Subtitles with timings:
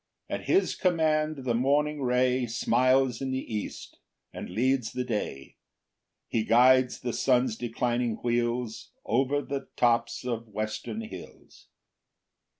[0.31, 3.99] 7 At his command the morning ray Smiles in the east,
[4.33, 5.57] and leads the day;
[6.27, 11.67] He guides the sun's declining wheels Over the tops of western hills.